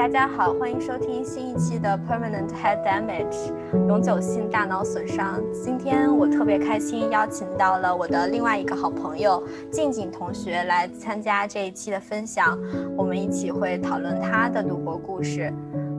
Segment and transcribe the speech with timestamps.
[0.00, 3.52] 大家好，欢迎收听新一期的 Permanent Head Damage
[3.86, 5.38] 永久性大脑损伤。
[5.52, 12.58] 今天我特别开心，邀请到了我的另外一个好朋友静静同学来参加这一期的分享，
[12.96, 15.52] 我们一起会讨论他的读博故事。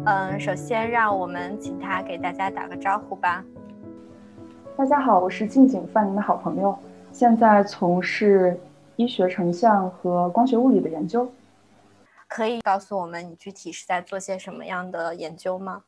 [0.07, 3.45] 嗯，首先让我们请他给大家打个招呼吧。
[4.75, 6.75] 大家好，我是静静，范宁的好朋友，
[7.11, 8.59] 现在从事
[8.95, 11.31] 医学成像和光学物理的研究。
[12.33, 15.83] 可以告诉我们你具体是在做些什么样的研究吗？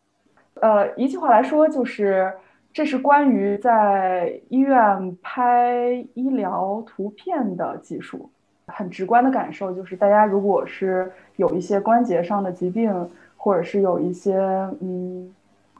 [0.55, 2.33] 呃，一句话来说，就是
[2.73, 8.29] 这是关于在医院拍医疗图片的技术。
[8.67, 14.37] 很直观的感受就是，大家如果是有一些关节上的疾病，或者是有一些
[14.81, 15.33] 嗯，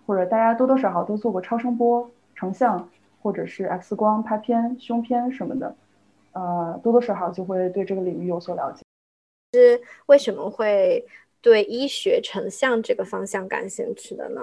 [0.06, 2.88] 或者大家多多少少都做过超声波成像，
[3.22, 5.76] 或者是 X 光拍片、胸片什么的，
[6.32, 8.83] 呃，多多少少就会对这个领域有所了解。
[9.54, 11.06] 是为什么会
[11.40, 14.42] 对医学成像这个方向感兴趣的呢？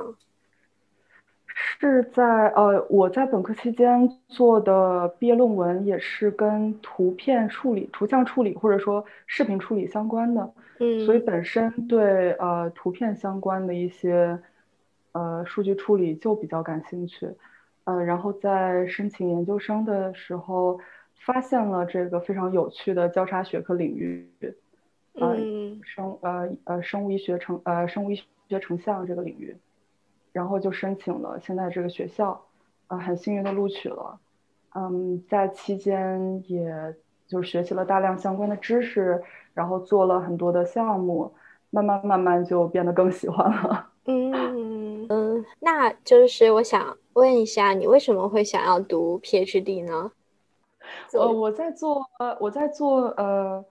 [1.53, 14.39] 是在呃，我在本科期间做的毕业论文也是跟图片处理、图像处理或者说视频处理相关的，嗯，所以本身对呃图片相关的一些
[15.13, 17.29] 呃数据处理就比较感兴趣，
[17.85, 20.81] 呃，然后在申请研究生的时候
[21.27, 24.31] 发现了这个非常有趣的交叉学科领域。
[25.21, 29.57] 嗯，生呃呃生物医学成呃生物医学成像这个领域，
[30.33, 32.43] 然后就申请了现在这个学校，
[32.87, 34.19] 啊很幸运的录取了，
[34.75, 36.95] 嗯在期间也
[37.27, 41.33] 就是学习了大量相关的知识，然后做了很多的项目，
[41.71, 43.91] 慢慢慢慢就变得更喜欢了。
[44.07, 50.13] 嗯嗯，那就是我想问一下，你为什么会想要读 PhD 呢？
[51.13, 53.65] 呃我在做呃我在做呃。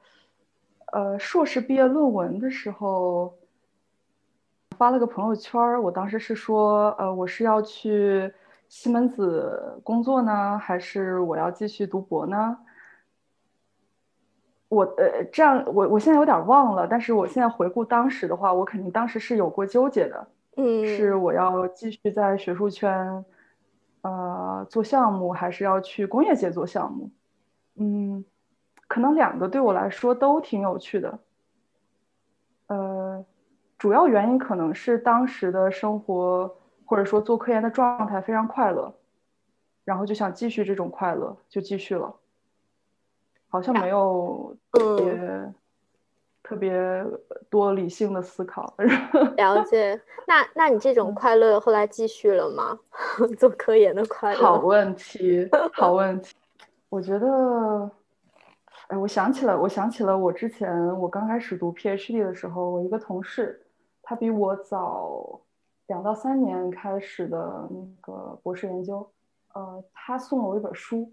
[0.91, 3.37] 呃，硕士毕业论文的时候
[4.77, 8.33] 发了个朋友圈儿，我当时是说，呃，我是要去
[8.67, 12.57] 西门子工作呢，还是我要继续读博呢？
[14.69, 20.27] 我呃，这样我我现在有点忘了，但是我现在回顾当时的话，我肯定当时是有过纠结的，
[20.57, 23.25] 嗯，是我要继续在学术圈
[24.01, 27.11] 呃做项目，还是要去工业界做项目？
[27.75, 28.23] 嗯。
[28.89, 31.19] 可能两个对我来说都挺有趣的，
[32.67, 33.23] 呃，
[33.77, 38.91] 主要原因可能是当时的生活或者说做科研的状态非常快乐，
[39.85, 42.15] 然后就想继续这种快乐，就继续了，
[43.47, 45.53] 好像没有特别
[46.41, 47.05] 特别
[47.47, 48.73] 多理性的思考。
[49.37, 52.79] 了解，那那你这种快乐后来继续了吗？
[53.37, 54.39] 做科研的快乐？
[54.41, 56.35] 好问题，好问题，
[56.89, 57.91] 我觉得。
[58.89, 60.67] 哎，我想起了，我想起了我之前
[60.99, 63.63] 我刚开始读 PhD 的时候，我一个同事，
[64.01, 65.39] 他比我早
[65.85, 69.07] 两到三年开始的那个博士研究，
[69.53, 71.11] 呃，他送了我一本书，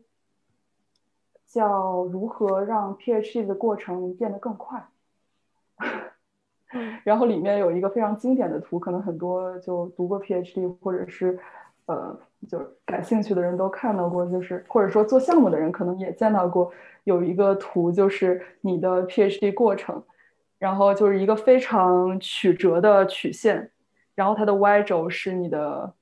[1.44, 4.88] 叫《如何让 PhD 的过程变得更快》，
[7.04, 11.38] 然后里面有一个非常经典的图，可能很多就读过 PhD 或者是
[11.84, 12.18] 呃，
[12.48, 16.72] 就是感兴趣的人都看到过，就是或者说做项目的人可能也见到过。
[17.04, 20.02] 有一个图，就是你的 PhD 过程，
[20.58, 23.70] 然后就是一个非常曲折的曲线，
[24.16, 25.94] 然后它的 Y 轴是你的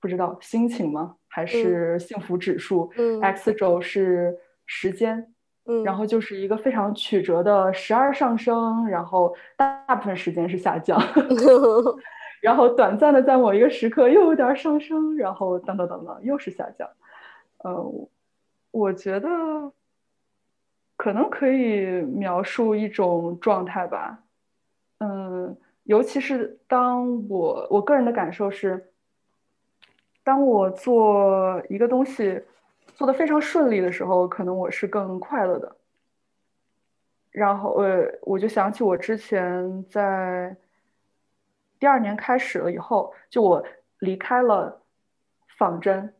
[0.00, 1.16] 不知道心情吗？
[1.28, 2.90] 还是幸福指数？
[2.96, 5.26] 嗯，X 轴是时间，
[5.66, 10.98] 嗯，然后就是一个非常曲折的时而上升，然后大部分时间是下降，
[12.44, 16.88] 然后短暂的在某一个时刻又有点上升，然后等等等等又是下降。
[17.58, 17.92] 呃，
[18.70, 19.28] 我觉得。
[20.96, 24.16] 可能可以描述一种状态吧，
[24.98, 28.92] 嗯，尤其是当我我个人的感受是，
[30.22, 32.40] 当我做一个东西
[32.94, 35.76] 做的非常顺利的时候，可能我是更快乐的。
[37.32, 40.56] 然后呃，我就想起我之前在
[41.78, 43.64] 第二年开始了以后，就我
[43.98, 44.80] 离开了
[45.58, 46.14] 仿真，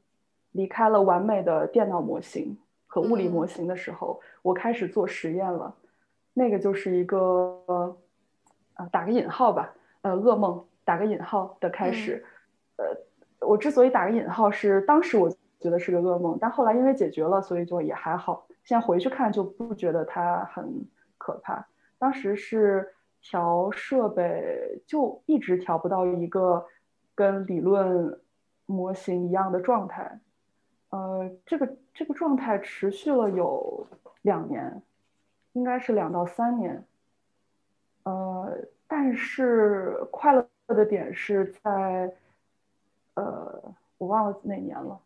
[0.53, 2.57] 离开了完美的电脑模型。
[2.87, 5.75] 和物理模型的时候，我开始做实验了，
[6.33, 7.99] 那个就是一个
[8.77, 12.25] 呃，打个引号吧，呃，噩梦打个引号的开始。
[12.77, 12.85] 呃，
[13.41, 15.29] 我之所以打个引号，是当时我
[15.59, 18.47] 觉得是个噩梦，但后来因为解决了，所以就也还好。
[18.63, 20.87] 现在回去看就不觉得它很
[21.19, 21.67] 可怕。
[21.99, 22.94] 当时是
[23.25, 26.67] 调设备，就一直调不到一个
[27.15, 28.21] 跟理论
[28.67, 30.21] 模型一样的状态。
[30.91, 33.87] 呃，这个这个状态持续了有
[34.21, 34.83] 两年，
[35.55, 36.85] 应该是两到三年。
[38.03, 42.13] 呃，但是快乐的点是在，
[43.15, 43.63] 呃，
[43.97, 45.01] 我忘了哪年了，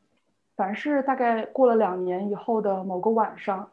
[0.57, 3.71] 反正是大概过了两年以后的某个晚上，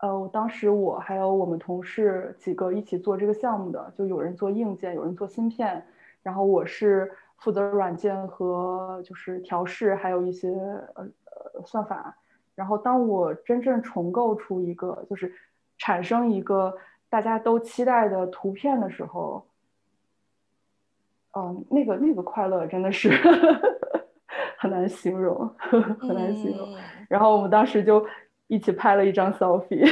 [0.00, 5.84] 呃，当时我还有我们同事几个一起做这个项目的，就有人做硬件，有人做芯片，
[6.22, 10.50] 然后我是负责软件和就是调试，还有一些
[10.94, 11.08] 呃
[11.54, 12.16] 呃算法。
[12.54, 15.32] 然后当我真正重构出一个，就是
[15.76, 16.76] 产生一个。
[17.10, 19.46] 大家都期待的图片的时候，
[21.34, 23.08] 嗯，那个那个快乐真的是
[24.60, 26.68] 很难形容， 很难形容。
[27.08, 28.04] 然后我们当时就
[28.48, 29.86] 一起拍了一张 selfie，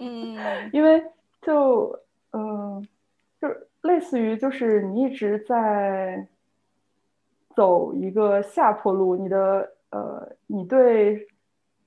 [0.00, 0.36] 嗯，
[0.72, 1.02] 因为
[1.40, 1.98] 就
[2.32, 2.86] 嗯，
[3.40, 3.48] 就
[3.82, 6.26] 类似于就是你一直在
[7.54, 11.28] 走一个下坡路，你的呃，你对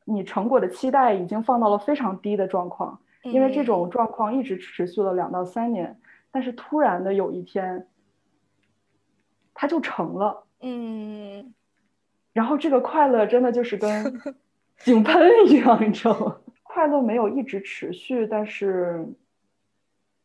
[0.05, 2.97] 你成果的期待已经放到了非常低的状况。
[3.23, 5.99] 因为这种状况一直持续了两到三年，
[6.31, 7.85] 但是突然的有一天，
[9.53, 10.43] 它就成了。
[10.61, 11.53] 嗯，
[12.33, 14.19] 然后这个快乐真的就是跟
[14.83, 16.37] 井喷一样，你知道吗？
[16.63, 19.05] 快乐没有一直持续，但是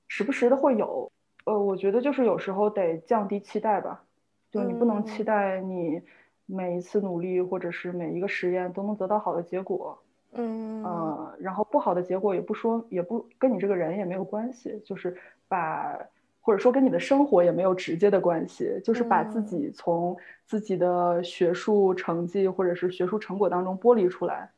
[0.08, 1.10] 时不时的会有。
[1.44, 4.02] 呃，我觉得就是有时候得降低期待吧，
[4.50, 6.00] 就你不能期待你
[6.44, 9.98] 每一次努力或者是每一个实验都能得到好的结果。
[10.32, 15.16] 嗯呃，然后不好的结果也不说，也不跟你这个人也没有关系，就是
[15.48, 15.98] 把
[16.46, 24.52] 或者说跟你的生活也没有直接的关系，就是把自己从自己的学术成绩或者是学术成果当中剥离出来，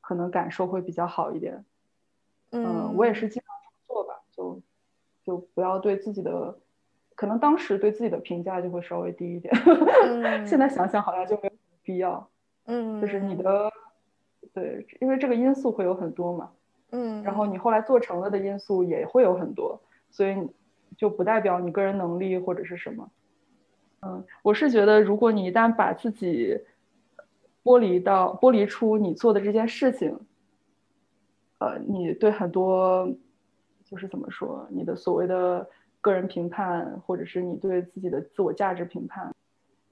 [0.00, 1.64] 可能感受会比较好一点。
[2.50, 4.60] 嗯，我也是经常这么做吧，就
[5.24, 6.58] 就不要对自己的，
[7.14, 9.54] 可能当时对自己的评价就会稍微低一点，
[10.44, 11.52] 现在想想好像就没有
[11.84, 12.28] 必要。
[12.64, 13.70] 嗯，就是你的。
[14.52, 16.50] 对，因为这个因素会有很多嘛，
[16.90, 19.80] 嗯，然后你后来做成了的因素也会有很多，
[20.10, 20.34] 所以
[20.96, 23.10] 就不代表你个人能力或者是什么，
[24.02, 26.58] 嗯，我是觉得如果你一旦把自己
[27.62, 30.18] 剥离到剥离出你做的这件事情，
[31.58, 33.08] 呃，你对很多
[33.84, 35.68] 就是怎么说，你的所谓的
[36.00, 39.34] 个人评判，或者是你对自己的自我价值评判，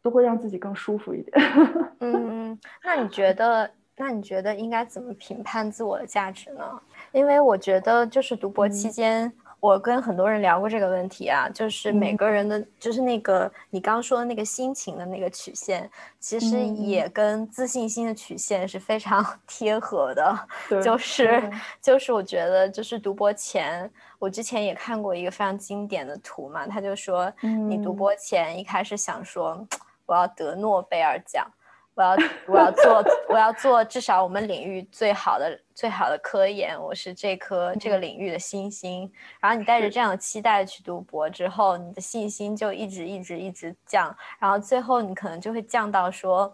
[0.02, 1.36] 都会让自己更舒服一点。
[2.00, 3.70] 嗯，那你觉得？
[4.00, 6.80] 那你觉得应该怎么评判自我的价值呢？
[7.10, 15.90] 因为我觉得就是读博期间，我跟很多人聊过这个问题啊，就是每个人的，就是那个你刚说的那个心情的那个曲线，
[16.20, 20.48] 其实也跟自信心的曲线是非常 贴合的。
[20.82, 21.50] 就是
[21.80, 29.66] 就是我觉得就是读博前，我之前也看过一个非常经典的图嘛，他就说你读博前一开始想说
[30.06, 31.46] 我要得诺贝尔奖。
[31.94, 32.16] 我要
[32.46, 39.08] 我要做我要做至少我们领域最好的最好的科研，我是这科这个领域的新星。
[39.38, 46.52] 然后你带着这样的期待去读博之后，你的信心就一直一直一直降，然后最后你可能就会降到说，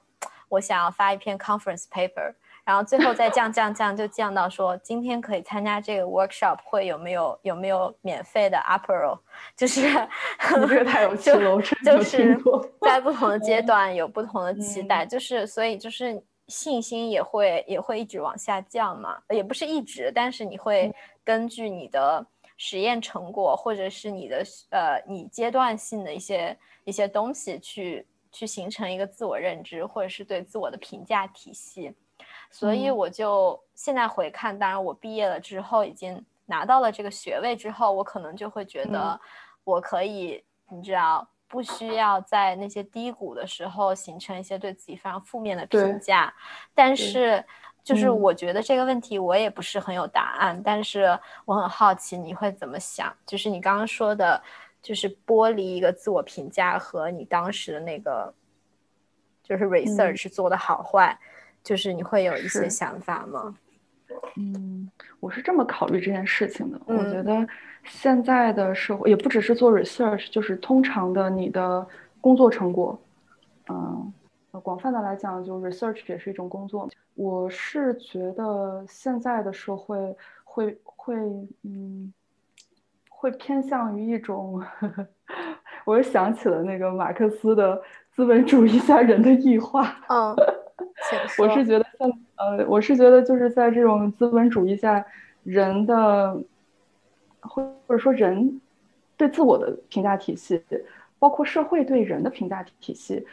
[0.50, 2.34] 我想要发一篇 conference paper。
[2.66, 9.18] 然后最后再降降降，就降到说今天可以参加这个 workshop 会有没有有没有免费的 apparel，
[9.56, 9.82] 就是
[10.50, 12.38] 这个太有 趣了，就是
[12.82, 20.94] 在不同的阶段有不同的期待，就是所以就是信心也会也会一直往下降嘛，也不是一直，但是你会
[21.24, 22.26] 根据你的
[22.56, 31.94] 实验成果或者是你的呃你阶段性的一些一些东西去去形成一个自我认知或者是对自我的评价体系。
[32.50, 39.18] 所以我就现在回看，当然我毕业了之后，已经拿到了这个学位之后，我可能就会觉得，
[39.64, 46.32] 我可以，你知道，不需要在那些低谷的时候形成一些对自己非常负面的评价。
[46.74, 47.44] 但是，
[47.82, 53.14] 就是我觉得这个问题我也不是很有答案，但是我很好奇你会怎么想。
[53.26, 54.42] 就是你刚刚说的，
[54.82, 58.34] 就是剥离一个自我评价和你当时的那个，
[59.42, 61.18] 就是 research 做的好坏。
[61.62, 63.56] 就是你会有一些想法吗？
[64.36, 66.78] 嗯，我是这么考虑这件事情的。
[66.84, 67.34] 我觉得
[67.84, 71.86] 现在的社会也不只是做 research，就是通常的你的
[72.20, 72.98] 工作成果，
[73.68, 74.12] 嗯，
[74.62, 76.88] 广泛的来讲，就 research 也是一种工作。
[77.14, 81.14] 我是觉得现在的社会会会
[81.62, 82.12] 嗯，
[83.08, 84.62] 会偏向于一种，
[85.84, 89.96] 我又想起了那个马克思的资本主义下人的异化。
[90.08, 90.34] 嗯。
[91.38, 95.04] 我是觉得像呃，我是觉得就是在这种资本主义下，
[95.42, 96.36] 人的
[97.48, 98.60] 或或者说人
[99.16, 100.62] 对自我的评价体系，
[101.18, 103.24] 包括社会对人的评价体系，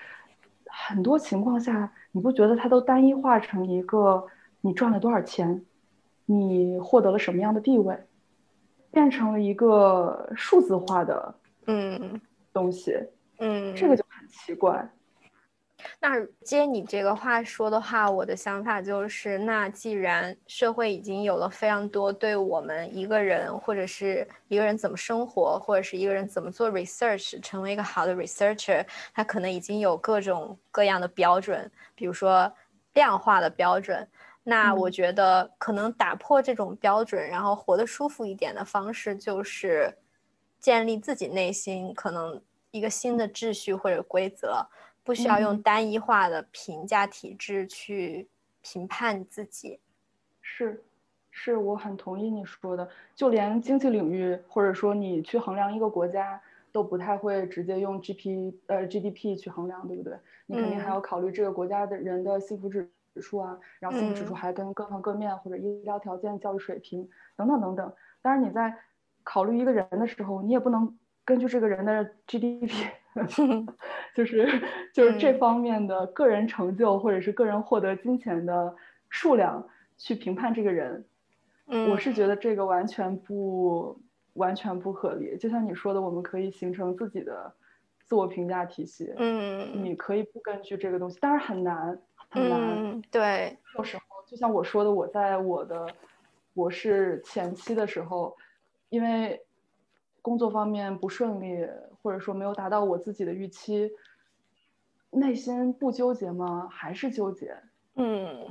[0.68, 4.26] 很多情况下，你不觉得它都单一化成一个
[4.62, 5.66] 你赚了多少钱，
[6.26, 7.98] 你获得了什么样的地位，
[8.92, 12.20] 变成了一个数字化的嗯
[12.54, 12.96] 东西，
[13.38, 14.90] 嗯，这个就很奇怪。
[16.00, 32.52] 那接你这个话说的话，我的想法就是，那既然社会已经有了非常多对我们一个人或者是一个人怎么生活，或者是一个人怎么做 research，成为一个好的 researcher，他可能已经有各种各样的标准，比如说
[32.94, 34.08] 量化的标准。
[34.44, 39.96] 那我觉得可能打破这种标准，然后活得舒服一点的方式，就是
[40.60, 44.66] 建立自己内心可能一个新的秩序或者规则。
[45.04, 48.30] 不需要用单一化的评价体制去
[48.62, 49.80] 评判自己，
[50.42, 50.84] 是，
[51.32, 52.88] 是我很同意你说的。
[53.16, 56.40] 就连经济领域，或者说你去衡量一个国家，
[56.72, 60.16] 都不太会直接用 G P 呃 G D P 去衡量，对不对？
[60.46, 67.94] 你肯定还要考虑这个国家的人的幸福指指数啊，然后幸福指数还跟各方各面或者医疗条件、教育水平等等等等。
[68.22, 68.78] 当然你在
[69.24, 72.86] 考虑一个人的时候，你也不能根据这个人的 G D P。
[74.16, 74.48] 就是
[74.94, 78.74] 就是这方面的个人成就，或者是个人获得金钱的
[79.10, 81.06] 数量去评判这个人，
[81.66, 84.00] 我是觉得这个完全不
[84.34, 85.38] 完全不合理。
[85.38, 87.54] 就像你说的，我们可以形成自己的
[88.06, 89.14] 自我评价体系。
[89.18, 92.00] 嗯，你可以不根据这个东西，当然很难
[92.30, 93.02] 很难。
[93.12, 95.86] 对，有时候就像我说的，我在我的
[96.54, 98.38] 博士前期的时候，
[98.88, 99.42] 因为
[100.22, 101.68] 工作方面不顺利。
[102.02, 103.92] 或者说没有达到我自己的预期，
[105.12, 106.68] 内心不纠结吗？
[106.72, 107.56] 还是纠结？
[107.96, 108.48] 嗯，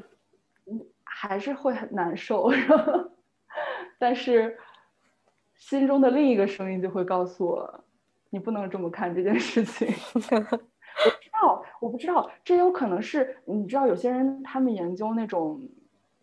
[1.02, 2.50] 还是会很难受。
[3.98, 4.56] 但是
[5.54, 7.84] 心中的另一个声音就会告诉我，
[8.30, 9.88] 你不能这么看这件事情。
[10.12, 15.60] 我不知道，我不知道，这有可能是你知道，有些人他们研究那种，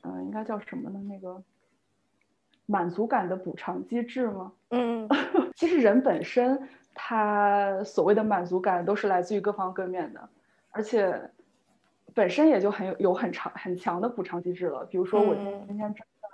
[0.04, 1.00] 嗯，应该叫什么呢？
[1.10, 1.44] 那个
[2.68, 4.54] 满足感的补偿机制吗？
[4.70, 5.08] 嗯，
[5.58, 6.70] 其实人本身。
[7.00, 10.30] 他所谓的满足感都是来自于各方各面的，
[10.72, 11.30] 而且
[12.16, 14.84] 本身也就很有有很长很强的补偿机制了。
[14.86, 16.28] 比如说我今天真的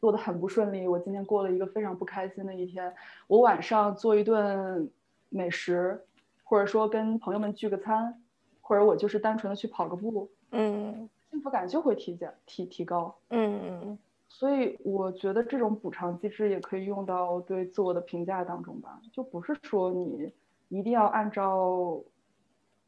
[0.00, 2.92] 做的很不顺利，我今天过了一个非常不开心的一天，
[3.26, 4.90] 我晚上做一顿
[5.28, 6.02] 美食，
[6.42, 8.22] 或者说跟朋友们聚个餐，
[8.62, 13.98] 或者我就是单纯的去跑个步，嗯，幸福感就会提减提提高，嗯嗯。
[14.28, 20.32] 所以我觉得这种补偿机制也可以用到对自我的评价当中吧，就不是说你
[20.68, 21.98] 一定要按照，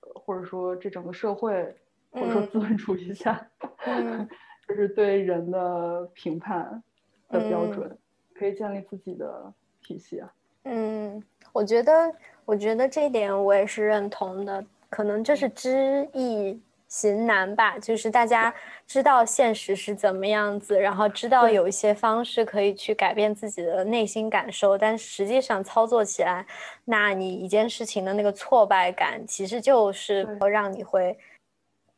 [0.00, 1.75] 或者说这整个社会，
[2.11, 3.49] 或者说资本主义下，
[4.68, 6.82] 就是对人的评判
[7.30, 7.99] 的标准，
[8.35, 10.32] 可以建立自己的体系啊。
[10.64, 11.20] 嗯，
[11.52, 16.61] 我觉得，我觉得这一点我也是认同的，可能这是知易。
[16.90, 18.52] 行难吧，就是大家
[18.87, 26.44] 知道现实是怎么样子，然后知道有一些方式可以去改变自己的内心感受，但实际上操作起来，
[26.85, 31.16] 那你一件事情的那个挫败感，其实就是让你会。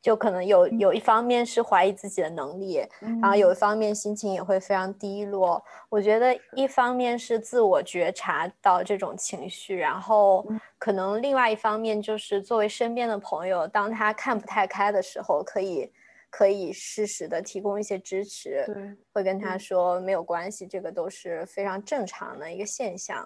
[0.03, 5.65] 就可能有有一方面是怀疑自己的能力，然后有一方面心情也会非常低落。
[5.89, 10.47] 我觉得一方面是自我觉察到这种情绪，然后
[10.79, 15.91] 可能另外一方面就是作为身边的朋友，当他看不太开的时候，可以
[16.29, 18.67] 可以适时的提供一些支持，
[19.13, 19.57] 会跟他。
[19.57, 23.25] 说没有关系，这个都是非常正常的一个现象。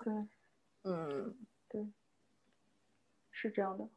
[0.84, 1.34] 嗯，
[1.66, 1.88] 对，
[3.30, 3.88] 是这样的。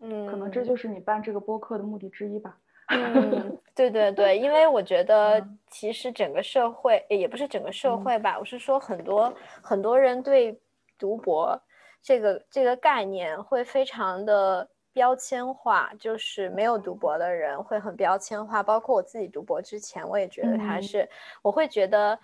[0.00, 2.56] 嗯，可能这就是你办这个播客的目的之一吧。
[2.88, 10.60] 嗯， 对对对，因为我觉得其实整个社会也不是整个社会吧，我是说很多很多人对
[10.98, 11.60] 读博
[12.02, 18.62] 这个这个概念会非常的标签化，就是没有读博的人会很标签化。
[18.62, 21.08] 包括我自己读博之前，我也觉得他是，
[21.42, 22.18] 我会觉得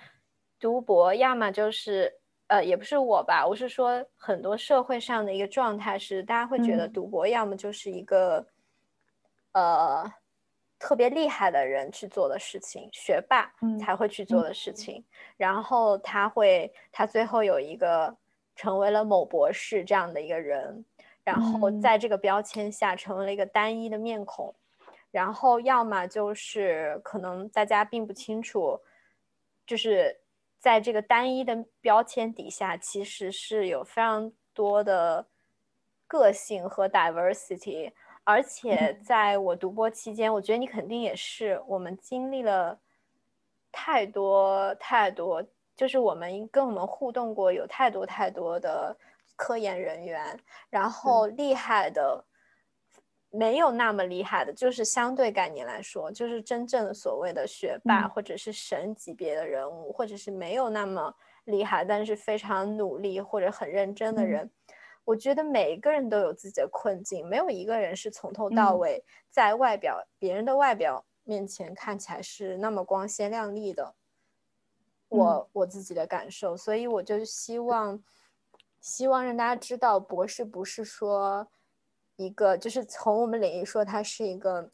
[0.60, 2.12] 读博要么就是。
[2.52, 8.46] 呃，也不是我吧，我是说很多社会上的一个状态是，大家会觉得赌博要么就是一个，
[9.52, 10.04] 呃，
[10.78, 15.02] 特别厉害的人去做的事情，学霸才会去做的事情，
[15.38, 18.14] 然后他会，他最后有一个
[18.54, 20.84] 成为了某博士这样的一个人，
[21.24, 24.54] 然后在这个标签下成为了一个单一的面孔，
[25.10, 28.78] 然后要么就是可能大家并不清楚，
[29.66, 30.21] 就是。
[30.62, 35.26] 在这个单一的标签底下，其实是有非常多的
[36.06, 37.92] 个性和 diversity。
[38.22, 42.78] 而且在我读博期间，我觉得你肯定也是，我们经历了
[43.72, 48.96] 太多太多，就是我们跟我们互动过有太多太多的
[49.34, 50.38] 科研人员，
[50.70, 52.24] 然后厉害的。
[53.34, 61.14] 没有那么厉害的，就是相对概念来说，就是真正的所谓的学霸，或者是神级别的人物，或者是没有那么
[61.46, 64.50] 厉害，但是非常努力或者很认真的人。
[65.04, 73.94] 我觉得每一个人都有自己的困境，没有一个人是从头到尾在外表别人的外表面前看起来是那么光鲜亮丽的。
[75.08, 78.02] 我我自己的感受，所以我就希望
[78.80, 81.48] 希望让大家知道，博士不是说
[82.16, 84.70] 一个，就是从我们领域说，它是一个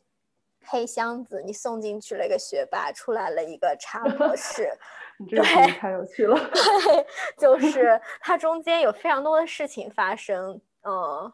[0.64, 4.70] 黑箱子，你送进去了一个学霸，出来了一个差博士。
[5.28, 5.40] 对，
[5.72, 6.38] 太有趣了。
[6.38, 11.32] 对，就 是它中间有非常多的事情发生，嗯，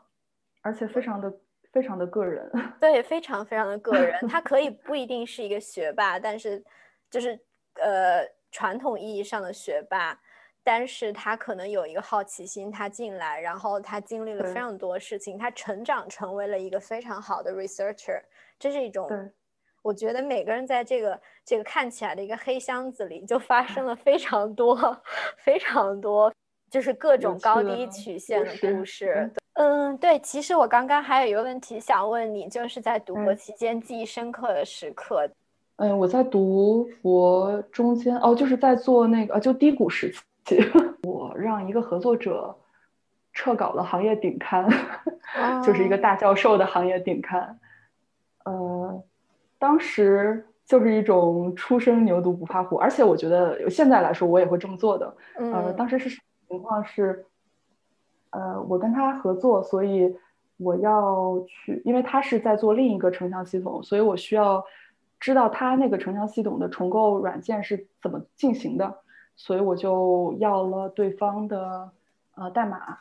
[0.62, 1.30] 而且非常的
[1.70, 2.50] 非常的个人。
[2.80, 4.26] 对，非常非常的个人。
[4.28, 6.64] 他可以不一定是一个学霸，但是
[7.10, 7.38] 就是
[7.74, 10.18] 呃传统意义上的学霸，
[10.64, 18.20] 但是他可能有一个好奇心，他进来，然后他经历了非常多事情，他成长成为了一个非常好的 researcher，
[18.58, 19.08] 这是一种。
[19.82, 24.74] 我觉得每个人在这个这个看起来的一个黑箱子里，就发生了非常多、
[25.44, 26.32] 非常多，
[26.70, 29.30] 就是各种高低曲线的故事。
[29.52, 30.18] 嗯，对。
[30.20, 35.28] 其实我刚刚还有一个问题想问你，就是在读博期间记忆深刻的时刻。
[35.76, 40.18] 嗯，我在读博中间哦，就是在做那个就低谷时期，
[41.04, 42.56] 我让一个合作者
[43.32, 44.68] 撤稿了行业顶刊，
[45.62, 47.58] 就是一个大教授的行业顶刊。
[48.44, 49.02] 呃。
[49.56, 55.16] 当时就是一种初生牛犊不怕虎，而且我觉得现在来说我也会这么做的。
[55.36, 57.24] 呃，当时是情况是，
[58.28, 60.14] 呃，我跟他合作，所以
[60.58, 64.62] 我要去，因为他是在做另一个成像系统，所以我需要
[65.18, 68.98] 知道他那个成像系统的重构软件是怎么进行的，
[69.36, 71.90] 所以我就要了对方的
[72.34, 72.98] 呃代码，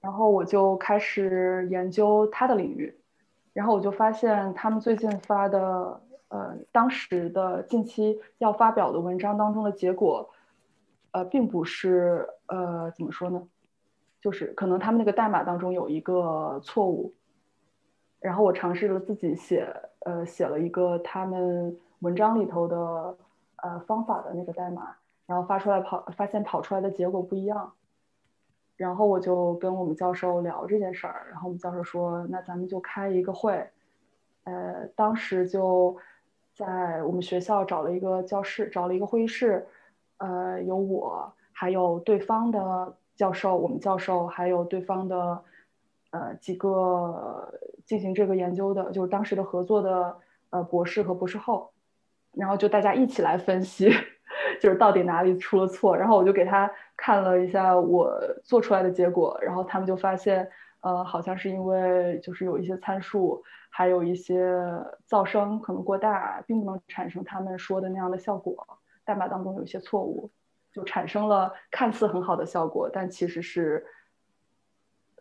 [0.00, 2.94] 然后我就开始研究他的领域。
[3.52, 10.30] 然后我就发现他们最近发的，呃，当时的近期要发表的文章当中的结果，
[11.10, 13.48] 呃，并不是，呃，怎么说呢？
[14.20, 17.12] 就是可能他们那个代码当中有一个错误。
[18.20, 23.16] 然后我尝试了自己写，呃，写了一个他们文章里头的，
[23.56, 24.96] 呃，方法的那个代码，
[25.28, 27.74] 然后发出来跑，发现跑出来的结果不一样。
[28.76, 33.68] 然后我就跟我们教授聊这件事儿，然后我们教授说：“那咱们就开一个会。”
[34.44, 35.94] 呃，当时就
[36.54, 39.66] 在我们学校找了一个教室，找了一个会议室，
[40.16, 45.44] 呃，有我，还有对方的教授，我们教授，还有对方的
[46.12, 47.52] 呃几个
[47.84, 50.16] 进行这个研究的，就是当时的合作的
[50.48, 51.70] 呃博士和博士后，
[52.32, 53.90] 然后就大家一起来分析。
[54.60, 60.48] 就是到底哪里出了错，然后我就给他看了一下我做出来的结果，然后他们就发现，
[60.80, 64.52] 呃，好像是因为就是有一些参数，还有一些
[65.08, 68.66] 噪声可能过大，并不能产生他们说的那样的效果，
[69.04, 70.30] 代码当中有一些错误，
[70.72, 73.84] 就产生了看似很好的效果，但其实是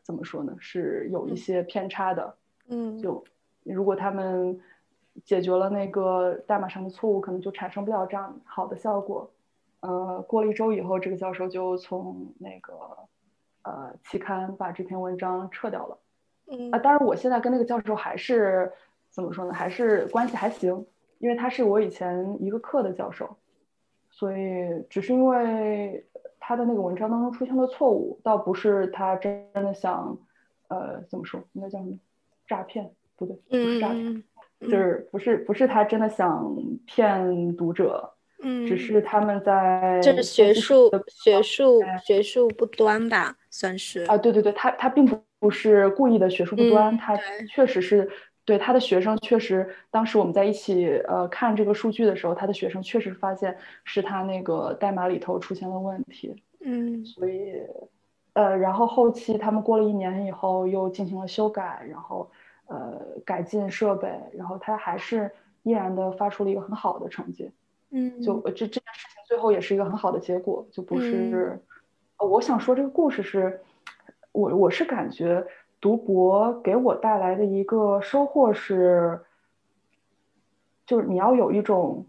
[0.03, 0.55] 怎么说呢？
[0.59, 2.35] 是有一些偏差的。
[2.69, 3.23] 嗯，就
[3.63, 4.59] 如果他们。
[5.23, 9.29] 解决了那个代码上的错误，可能就产生不了这样好的效果。
[9.79, 12.73] 呃，过了一周以后，这个教授就从那个
[13.63, 15.97] 呃期刊把这篇文章撤掉了。
[16.49, 18.71] 嗯啊，当然我现在跟那个教授还是
[19.09, 19.53] 怎么说呢？
[19.53, 20.85] 还是关系还行，
[21.19, 23.35] 因为他是我以前一个课的教授，
[24.09, 26.05] 所以只是因为
[26.39, 30.17] 他的那个文章当中出现了错误，倒不是他真的想
[30.69, 31.97] 呃怎么说，应该叫什么
[32.47, 32.89] 诈骗？
[33.15, 34.23] 不对，不是诈骗。
[34.59, 47.15] 就是不是不是他真的想骗读者，嗯，只是他们在就是学术学术学术不端吧，算是啊，对对对，他他并不不是故意的学术不端，他
[47.47, 48.09] 确实是
[48.45, 57.53] 对他的学生确实，当时我们在一起呃看这个数据的时候，他的学生确实发现是他那个代码里头出现了问题，嗯，所以
[58.33, 62.27] 呃，然后后期他们过了一年以后又进行了修改，然后。
[62.69, 65.31] 呃，改进设备，然后他还是
[65.63, 67.49] 依然的发出了一个很好的成绩，
[67.91, 71.57] 嗯，就这这件事情最后也是一个很好的结果，就不是，
[72.19, 73.61] 我想说这个故事是，
[74.33, 75.47] 我我是感觉
[75.79, 79.21] 读博给我带来的一个收获是，
[80.85, 82.05] 就是你要有一种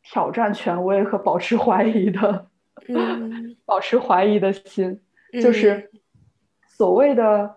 [0.00, 2.46] 挑战权威和保持怀疑的，
[2.86, 5.00] 嗯， 保持怀疑的心，
[5.42, 5.90] 就是
[6.68, 7.56] 所谓的。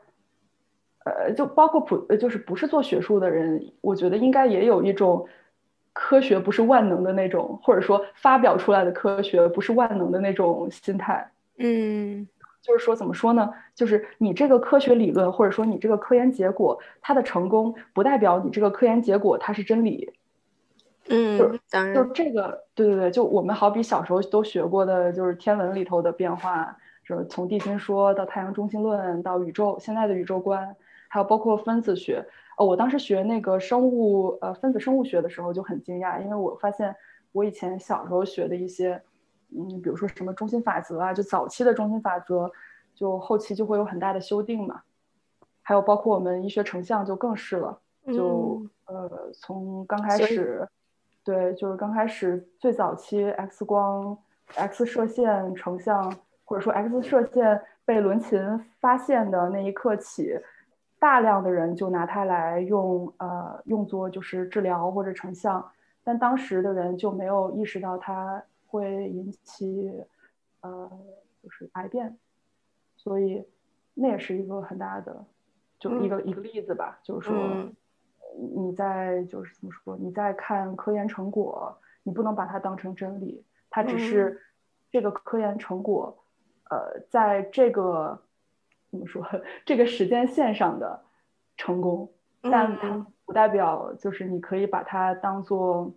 [1.08, 5.28] 呃，就包括普，就是不是做学术的人，我觉得应该也有一种
[5.94, 11.30] 科学不是万能的那种，或者说发表出来的科学不是万能的那种心态。
[11.58, 12.28] 嗯，
[12.62, 13.50] 就是说怎么说呢？
[13.74, 20.12] 就是你这个科学理论，或者说你这个科研结果，它的成功不代表你这个科研结果它是真理。
[21.10, 26.76] 嗯，当然，就这个，对对对，就我们好比小时候都学过的，就是天文里头的变化。
[27.08, 30.76] 就是从地心说到太阳中心论到宇宙现在的宇宙观，
[31.08, 32.26] 还有包括分子学。
[32.58, 36.96] 呃，我当时学那个生物呃分子生物学的时候就很惊讶，因为我发现
[37.32, 39.00] 我以前小时候学的一些，
[39.56, 42.52] 嗯，比如说什么中心法则啊，就早期的中心法则，
[42.96, 44.82] 就后期就会有很大的修订嘛。
[45.62, 50.68] 还有包括我们医学成像就更是了，就呃从刚开始，
[51.24, 54.18] 对，就是刚开始最早期 X 光、
[54.56, 56.12] X 射线成像，
[56.44, 58.40] 或者说 X 射线被伦琴
[58.80, 60.40] 发现的那一刻起。
[61.00, 65.64] 大量的人就拿它来用，呃，用作就是治疗或者成像，
[66.04, 70.04] 但当时的人就没有意识到它会引起，
[70.62, 70.90] 呃，
[71.44, 72.18] 就是癌变，
[72.96, 73.46] 所以
[73.94, 75.24] 那也是一个很大的，
[75.78, 77.38] 就一个一个例子吧，就是说，
[78.56, 84.42] 你在就是怎么说，你在看科研成果，你不能把它当成真理，它只是
[84.90, 86.18] 这个科研成果，
[86.72, 88.20] 呃，在这个。
[88.98, 89.24] 怎么说？
[89.64, 91.00] 这个时间线上的
[91.56, 92.10] 成功，
[92.42, 95.94] 但它不代表就是你可以把它当做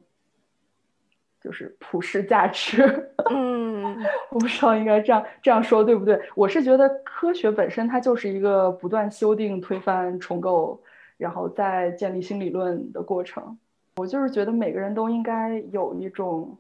[1.41, 3.11] 就是普世价值。
[3.31, 3.97] 嗯，
[4.31, 6.21] 我不知道应该这样这样说对不对？
[6.35, 10.83] 我是觉得科学本身它就是一个不断修订、推翻、重构，
[11.17, 13.59] 然后再建立新理论的过程。
[13.97, 16.57] 我就是觉得每个人都应该有一种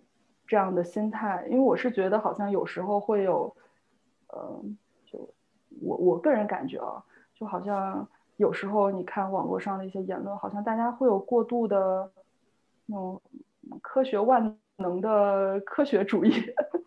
[0.46, 3.54] 这样的心态，因为我是觉得好像有时候会有，
[4.34, 4.78] 嗯。
[4.89, 4.89] 我
[6.10, 7.02] 我个人感觉啊，
[7.34, 12.10] 就好像有时候你看网络上的一些言论，好像大家会有过度的
[12.86, 13.22] 那种
[13.80, 16.32] 科学万能的科学主义，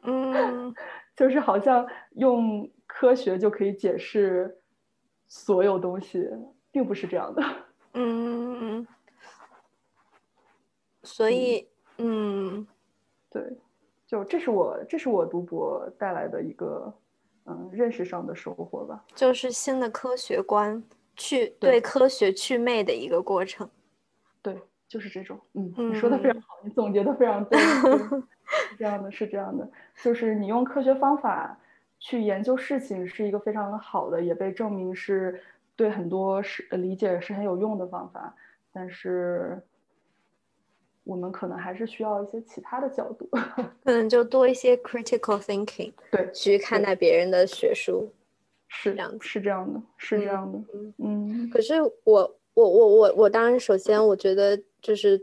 [0.01, 0.75] 嗯，
[1.15, 4.59] 就是好像用科学就可以解释
[5.27, 6.29] 所有东西，
[6.69, 7.41] 并不是这样的。
[7.95, 8.85] 嗯，
[11.03, 12.67] 所以，嗯，
[13.29, 13.57] 对，
[14.05, 16.93] 就这是我这是我读博带来的一个。
[17.45, 20.81] 嗯，认识上的收获吧，就是新的科学观，
[21.15, 23.69] 去对科学祛魅的一个过程。
[24.41, 25.39] 对，就是这种。
[25.53, 27.59] 嗯，你说的非常好，你总结的非常对。
[28.69, 29.69] 是这样的，是这样的，
[30.01, 31.57] 就是你用科学方法
[31.99, 35.41] 去研究事情，是一个非常好的，也被证明是
[35.75, 38.33] 对很多是理解是很有用的方法。
[38.71, 39.61] 但是。
[41.03, 43.29] 我们可能还是需要一些其他的角度，
[43.83, 48.09] 可能就多一些 critical thinking，对，去看待别人的学术，
[48.67, 50.59] 是这样，是这样的，是这样的，
[50.99, 51.49] 嗯。
[51.49, 51.91] 可是我，
[52.53, 55.21] 我，我，我，我当然，首先，我觉得就是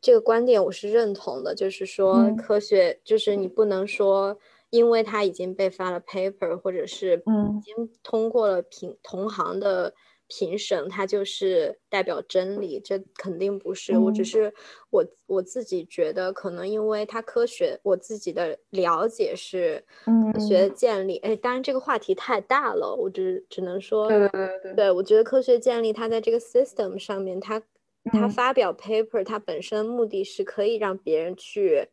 [0.00, 4.36] 这个观点我是认同的，就是说科学，就是你不能说，
[4.70, 7.22] 因为它已经被发了 paper，或者是
[7.58, 9.94] 已经通过了评同行的。
[10.30, 13.98] 评审它就是代表真理，这肯定不是。
[13.98, 14.54] 我只是
[14.90, 19.84] 我我自己觉得，可能因为它科学，我自己的了解是
[20.32, 21.16] 科学建立。
[21.18, 27.60] 哎，当然这个话题太大了，我只只能说，对对对对，对我觉得科学建立它在这个 system 上面，它
[28.04, 31.88] 它发表 paper，它本身目的是可以让别人去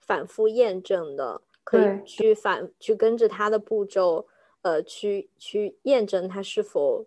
[0.00, 4.28] 反复验证的，可以去反去跟着它的步骤，
[4.62, 7.06] 呃，去去验证它是否。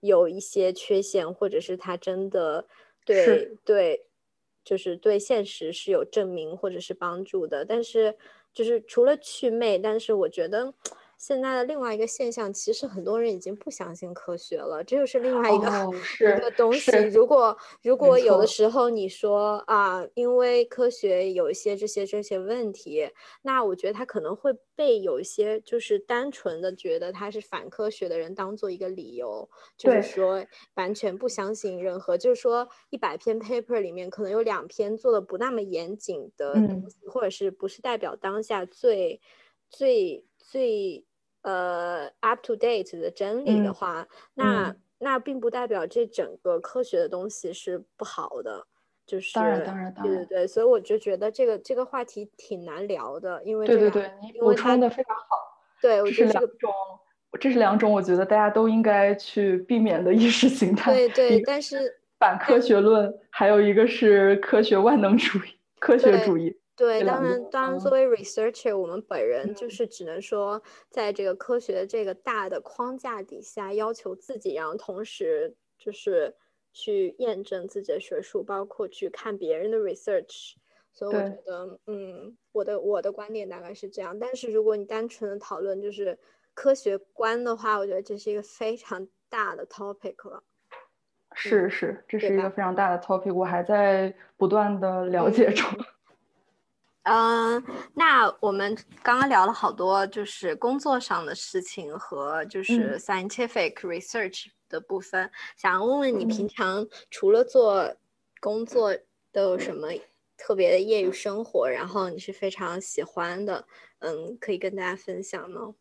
[0.00, 2.66] 有一些缺陷，或者是他真的
[3.04, 4.06] 对对，
[4.64, 7.64] 就是对现实是有证明或者是帮助的。
[7.64, 8.16] 但是，
[8.52, 10.74] 就是除了祛魅，但是我觉得。
[11.18, 15.66] 现在的另外一个现象，其实很多人已经不相信科学了，这就是另外一个
[16.38, 16.90] 一个东西。
[17.08, 23.10] 如果如果有的时候你说啊，因为科学有一些这些这些问题，
[23.42, 39.20] 那我觉得他可能会被有一些就是单纯的觉得他是反科学的人当做一个理由，就是说完全不相信任何，就是说一百篇 paper 里面可能有两篇做的不那么严谨的东西，或者是不是代表当下最
[39.68, 41.04] 最最。
[41.48, 48.66] 呃，up to date 的真理的话，那那并不代表这整个科学的东西是不好的，
[49.06, 55.24] 就是当然当然当然，对对对，所以我就觉得这个这个话题挺难聊的，因为对对对，你补充的非常好，
[55.80, 56.70] 对，这是两种，
[57.40, 66.57] 这是两种，我觉得大家都应该去避免的意识形态，对对，但是反科学论，还有一个是科学万能主义，科学主义。
[66.78, 76.32] 对，当然，当然，作为 researcher，我们本人就是只能说，在这个科学这个大的框架底下，要求自己，然后同时就是
[76.72, 80.54] 去验证自己的学术，包括去看别人的 research。
[80.92, 84.16] 所以我觉得，嗯，我的我的观点大概是这样。
[84.16, 86.16] 但是如果你单纯的讨论就是
[86.54, 90.44] 科学观的话，我觉得这是一个非常大的 topic 了。
[91.34, 95.68] 是是，这是一个非常大的 topic，我还在不断的了解中。
[95.78, 95.84] 嗯，
[97.94, 105.30] 那我们刚刚聊了好多，就是工作上的事情和就是 scientific research 的部分。
[105.56, 107.94] 想问问你，平常除了做
[108.40, 108.96] 工作，
[109.32, 109.88] 都有什么
[110.36, 111.68] 特别的业余生活？
[111.68, 113.66] 然后你是非常喜欢的，
[114.00, 115.74] 嗯，可以跟大家分享吗？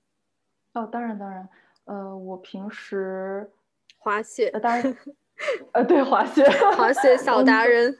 [0.73, 1.47] 哦，当然当然，
[1.85, 3.51] 呃，我平时
[3.97, 4.97] 滑雪，当然，
[5.73, 6.43] 呃，对，滑雪，
[6.75, 7.97] 滑雪小达人。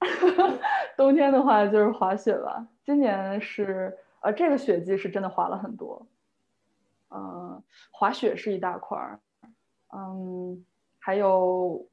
[0.98, 2.66] 冬天的话就是滑雪吧。
[2.84, 6.04] 今年是呃，这个雪季是真的滑了很多。
[7.14, 9.20] 嗯，滑雪是一大块儿。
[9.94, 10.64] 嗯，
[10.98, 11.86] 还有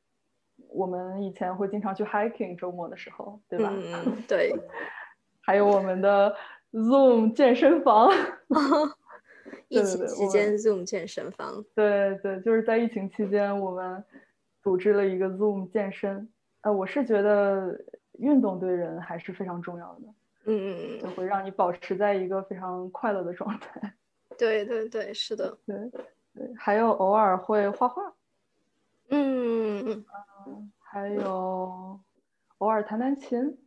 [0.70, 3.72] 我们以前会经常去 hiking，周末的时候，对吧？
[3.72, 4.52] 嗯，对。
[5.42, 6.36] 还有我们的
[6.74, 8.10] Zoom 健身房。
[9.70, 11.64] 疫情期间 Zoom 健身房。
[11.76, 14.04] 对对，就是在疫情期间，我们
[14.64, 16.28] 组织了一个 Zoom 健身。
[16.62, 17.80] 呃，我是觉得
[18.20, 20.02] 运动对人还是非常重要的，
[20.46, 23.94] 嗯嗯嗯，就会让你保持在一个非常快乐的状态。
[24.38, 25.76] 对对对，是的，对
[26.34, 28.14] 对，还有偶尔会画画，
[29.10, 30.04] 嗯
[30.46, 32.00] 嗯，还有
[32.58, 33.58] 偶尔弹弹琴，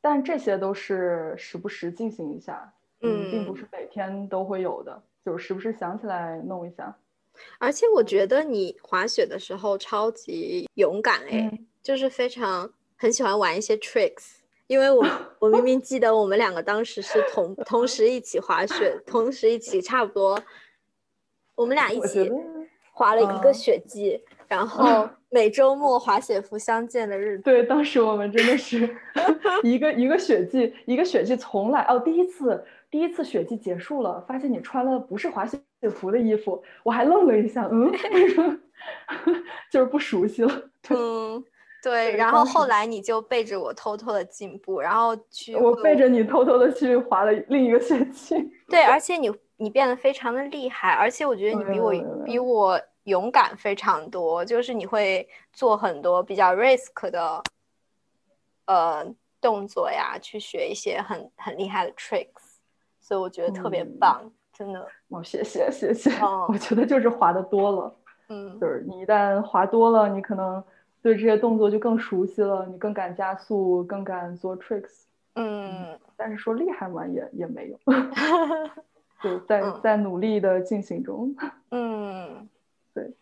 [0.00, 6.96] 但这些都是时不时进行一下，嗯，并不是每天都会有的，就是时不时想起来弄一下。
[7.58, 11.58] 而且我觉得你滑雪的时候超级勇敢哎。
[11.80, 15.06] 就是非常很喜欢玩一些 tricks，因为我
[15.38, 20.42] 我明明记得我们两个当时是同同时一起滑雪，同时一起差不多，
[21.54, 22.28] 我们俩一起
[22.92, 27.44] 滑了一个雪季，然 后每周末滑雪服相见的日子。
[27.44, 28.96] 对，当时我们真的是
[29.62, 38.58] 一个一个雪季，一个雪季从来哦，第一次第一次雪季结束了，发现你穿了不是滑雪服的衣服，我还愣了一下，嗯，为什么？
[39.70, 41.44] 就是不熟悉了，嗯。
[41.80, 48.34] 对，然后后来你就背着我偷偷的进步，然后去我背着你偷偷的去滑了另一个学期。
[48.68, 51.92] 对，而且你你变得非常的厉害，而且我觉得你比我
[52.24, 57.42] 比我勇敢非常多，就是你会做很多比较 risk 的
[58.66, 59.06] 呃
[59.40, 62.58] 动作呀，去学一些很很厉害的 tricks，
[63.00, 64.84] 所以我觉得特别棒，真的。
[65.10, 67.96] 哦，谢谢谢谢，哦 我觉得就是滑的多了，
[68.30, 70.62] 嗯，就是你一旦滑多了，你可能。
[71.02, 75.04] 对这些动作就更熟悉了，你更敢加速，更敢做 tricks。
[75.34, 77.78] 嗯，但是说厉害嘛，也也没有，
[79.22, 81.34] 对在在努力的进行中。
[81.70, 82.48] 嗯，
[82.92, 83.12] 对。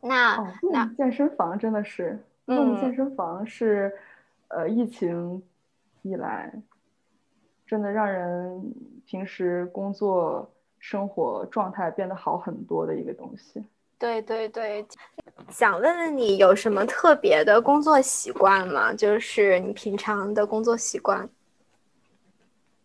[0.00, 3.92] 那那健身房真的是，嗯，健身房是
[4.48, 5.42] 呃疫情
[6.02, 6.52] 以来
[7.66, 8.72] 真的让人
[9.04, 13.62] 平时工作生活状态变得好很多的一个东西。
[13.98, 14.86] 对对对，
[15.50, 18.92] 想问问你有什么特别的工作习惯吗？
[18.94, 21.28] 就是你平常的工作习惯。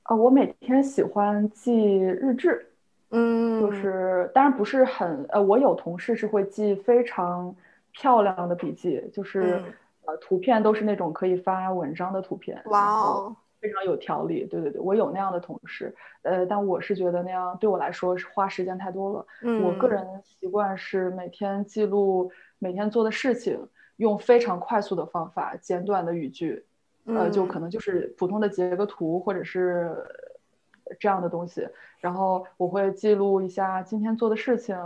[0.06, 2.65] 呃，我每天喜欢记日志，
[3.12, 7.56] 嗯，就是当然不是很呃，我有同事是会记非常
[7.91, 9.62] 漂亮的笔记，就是
[10.06, 12.60] 呃图片都是那种可以发文章的图片。
[12.65, 13.36] 哇哦。
[13.63, 19.26] 非常有条理，对对对，我有那样的同事，呃，但我是觉得那样对我来说是花时间太多了。
[19.41, 23.58] 嗯，我个人习惯是每天记录每天做的事情，
[23.95, 26.65] 用非常快速的方法，简短的语句，
[27.06, 29.95] 呃，就可能就是普通的截个图或者是
[30.99, 31.65] 这样的东西。
[31.99, 34.78] 然后我会记录一下今天做的事情，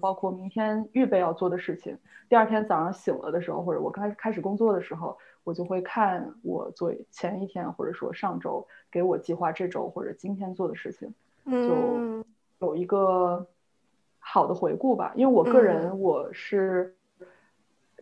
[0.00, 1.96] 包括明天预备要做的事情。
[2.28, 5.16] 第二天早上醒了的时候，或者我刚开始工作的时候。
[5.44, 11.14] 我就会看我做前一天或者说上周给我计划这周或者今天做的事情，
[11.46, 13.46] 就有一个
[14.18, 15.12] 好的回顾吧。
[15.14, 16.96] 因为我个人我是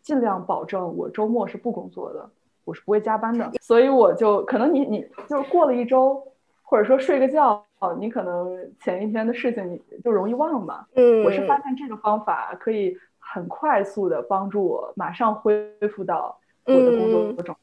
[0.01, 2.31] 尽量保证我周末是不工作的，
[2.65, 6.25] 我是不会加班的，所以我就可能你你就是过了一周，
[6.63, 7.65] 或者说睡个觉，
[7.99, 10.87] 你可能前一天的事情你就容易忘嘛。
[10.95, 16.39] 嗯，我是发现这个方法可以很快速的帮助我马上恢复到。
[16.65, 17.59] 我的工作状，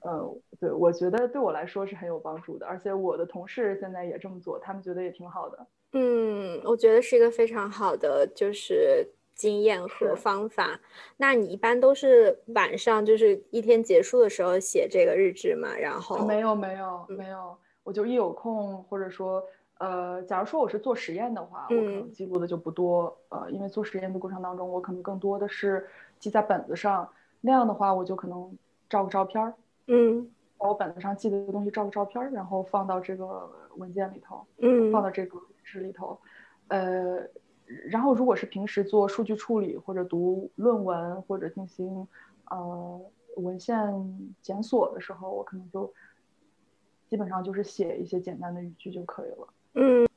[0.00, 5.66] 嗯，对，我觉得对我来说是很有帮助的，而且我的同事现在也这么做，他们觉得也挺好的。
[5.92, 10.78] 嗯，我觉得是一个非常好的就是经验和方法。
[11.16, 15.74] 那你一般都是晚上就是一天结束的时候写这个日志嘛？
[15.74, 19.42] 然后没有没有没有，我就一有空或者说
[19.78, 27.08] 呃，假如说我是做实验的话，我可能记录的就不多，呃，因为做实验的过程当中，我可能更多的是记在本子上。
[27.46, 29.54] 那样的话，我就可能照个照片儿，
[29.86, 30.28] 嗯，
[30.58, 36.18] 把我本子上记的东西照个照片儿，然后放到这个文件里头，嗯，放到这个纸里头，
[36.66, 37.24] 呃，
[37.88, 42.08] 然后如果是平时做数据处理或者读论文或者进行
[42.50, 43.00] 呃
[43.36, 43.78] 文献
[44.42, 45.94] 检索的时候，我可能就
[47.08, 49.48] 基本上就是写一些简单的语句就可以了。
[49.74, 50.08] 嗯，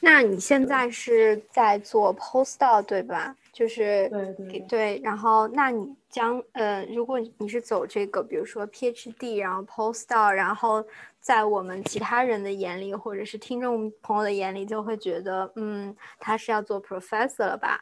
[0.00, 3.36] 那你现在是在做 postdoc 对吧？
[3.56, 10.84] 就是对对对，然后那你将呃，如果你是走这个，比如说 PhD，然后 postdoc，然后
[11.20, 17.80] 在我们其他人的眼里，或者是听众朋友的眼里，就会觉得，嗯，他是要做 professor 了吧？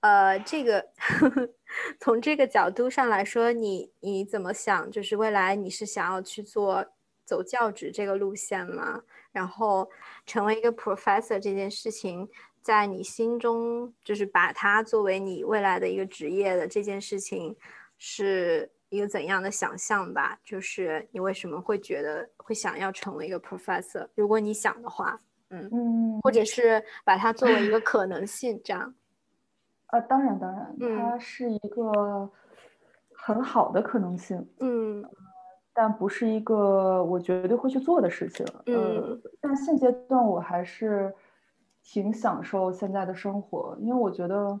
[0.00, 0.88] 呃，这个
[2.00, 4.90] 从这个角度上来说，你你怎么想？
[4.90, 6.86] 就是未来你是想要去做
[7.26, 9.02] 走教职这个路线吗？
[9.30, 9.90] 然后
[10.24, 12.30] 成为一个 professor 这件事情。
[12.62, 17.56] 在你心中，就是把它作为你未来的一个职业的这件事情，
[17.98, 20.38] 是一个怎样的想象吧？
[20.44, 24.06] 就是你为什么会觉得会想要成为一个 professor？
[24.14, 25.20] 如果你想的话，
[25.50, 28.94] 嗯嗯，或者是把它作为一个 可能性，这样。
[29.86, 32.30] 啊，当然当然，它是一个
[33.12, 35.04] 很好的可能性，嗯，
[35.74, 41.12] 但不是一个我绝对会去做的事情，嗯，但现阶段我还是。
[41.82, 44.58] 挺享受现在的生活，因为我觉得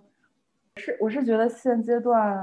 [0.76, 2.36] 是我是觉得现阶段，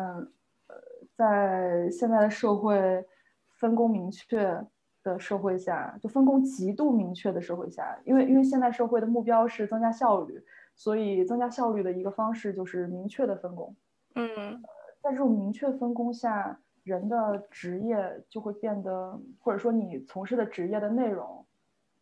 [0.68, 0.76] 呃，
[1.15, 3.06] 在现在的社会
[3.50, 4.65] 分工明确
[5.04, 10.42] 的社会下，就分工极度明确的社会下，因为因为现在社会的目标是增加效率，
[10.76, 13.76] 所以增加效率的一个方式就是明确的分工。
[14.15, 14.62] 嗯，
[15.02, 21.46] 在这种明确分工下，人的职业就会变得，或者说你从事的职业的内容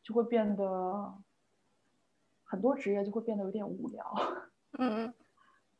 [0.03, 1.13] 就会变得。
[2.47, 4.03] 很多职业就会变得有点无聊。
[4.79, 5.13] 嗯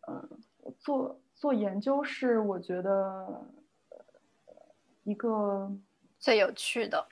[0.08, 0.30] 嗯
[0.78, 3.46] 做做研究是我觉得
[5.04, 5.72] 一个
[6.20, 7.08] 最有趣的，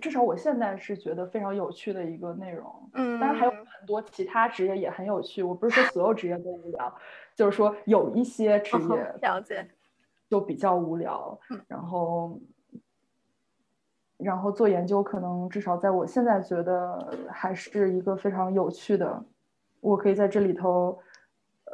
[0.00, 2.90] 至少我现在是觉得非常有趣的一个内容。
[2.92, 5.42] 嗯，当然还有很多其他职业也很有趣。
[5.42, 6.94] 我不是说 所有职业都无聊，
[7.34, 9.66] 就是说有一些职业了解
[10.28, 11.38] 就比较无聊。
[11.66, 12.38] 然后。
[14.22, 19.24] 然后做研究，可能至少在我现在觉得还是一个非常有趣的。
[19.80, 20.98] 我可以在这里头，
[21.64, 21.72] 呃，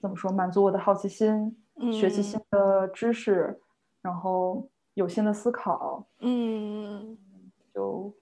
[0.00, 1.54] 怎么说，满足我的好奇心，
[1.92, 3.60] 学习新的知识，
[4.00, 6.06] 然后有新的思考。
[6.20, 7.18] 嗯，
[7.74, 8.12] 就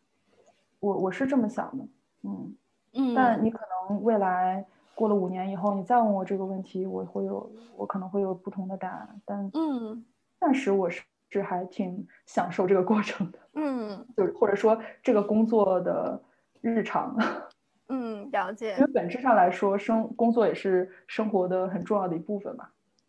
[0.81, 1.85] 我我是这么想的。
[2.23, 2.57] 嗯
[2.95, 3.15] 嗯。
[3.15, 9.21] 但你可能未来过了五年以后，你再问我这个问题，我会有我可能会有不同的答案。
[9.25, 10.05] 但嗯，
[10.41, 11.03] 暂时我是。
[11.41, 16.23] 是还挺享受这个过程的，嗯，就是或者说这个工作的
[16.61, 17.17] 日常，
[17.89, 18.75] 嗯，了解。
[18.79, 22.69] 因为本质上来说，生工作也是生活的很重要的一部分嘛。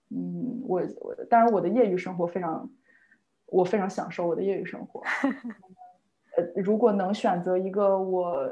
[0.09, 2.69] 嗯，我我当然我的业余生活非常，
[3.47, 5.01] 我非常享受我的业余生活。
[6.37, 8.49] 呃，如果能选择一个我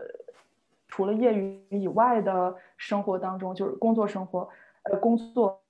[0.88, 4.49] 除了业余以外的生活当中，就是工作生活，
[4.84, 5.62] 呃，工作。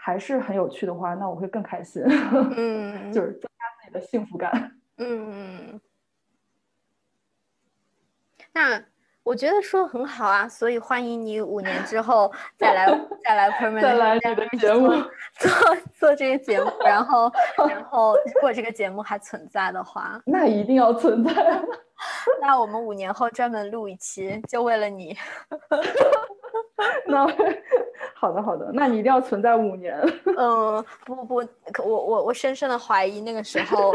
[0.00, 2.02] 还是很有趣的话，那我会更开心。
[2.56, 3.38] 嗯，就是
[3.98, 4.78] 的幸福感。
[4.98, 5.80] 嗯，
[8.52, 8.82] 那
[9.22, 12.86] 我觉得说很好啊，所以欢迎你五年之后 再来
[13.24, 14.88] 再来 permanent 再来你的节目
[15.38, 15.50] 做
[15.98, 17.30] 做这个节目，然后
[17.68, 21.62] 然后如果这个节目还存在的话，那一定要存在。
[22.40, 25.16] 那我们五年后专门录一期，就为了你。
[27.06, 27.26] 那
[28.14, 29.98] 好的好的，那你一定要存在五年。
[30.38, 31.34] 嗯，不不不，
[31.84, 33.92] 我我我深深的怀疑那个时候。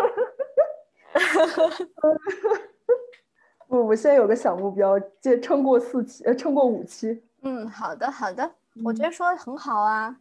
[3.67, 7.23] 不，我现在有个小目标，接撑过四期，呃，撑过五期。
[7.41, 8.51] 嗯，好的好的，
[8.83, 10.17] 我觉得说的很好啊。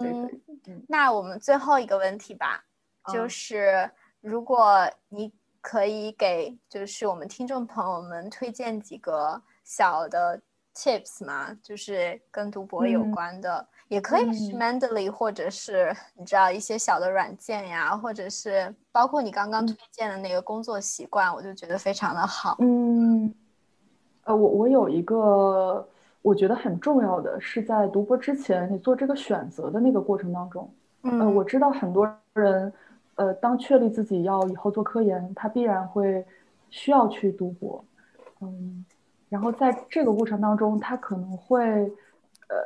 [0.00, 0.30] 嗯，
[0.88, 2.64] 那我们最后一个问题吧，
[3.12, 10.40] 就是如果你可以给，就是我们听众朋友们推荐几个小的。
[10.74, 22.56] Tips 嘛，就是跟读博有关的，也可以是 Mendeley，或者是你知道一些小的软件呀，或者是包括你刚刚推荐的那个工作习惯，我就觉得非常的好。
[22.60, 23.34] 嗯，
[24.24, 25.86] 呃，我我有一个
[26.22, 30.72] 我觉得很重要的是在读博之前，你做这个选择的那个过程当中，
[31.02, 32.72] 嗯，我知道很多人，
[33.16, 36.24] 呃，当确立自己要以后做科研，他必然会
[36.70, 37.84] 需要去读博，
[38.40, 38.84] 嗯。
[39.30, 41.62] 然后在这个过程当中，他可能会，
[42.48, 42.56] 呃，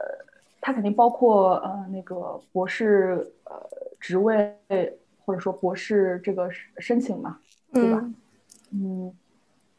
[0.63, 3.55] 他肯定包括呃那个博士呃
[4.01, 4.57] 职位
[5.27, 6.49] 或者说博士这个
[6.79, 7.39] 申请嘛，
[7.71, 8.11] 对吧？
[8.73, 9.15] 嗯，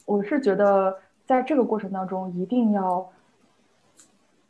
[0.05, 3.11] 我是觉得在这个过程当中一定要